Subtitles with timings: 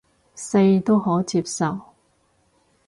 [0.33, 1.79] 四都可接受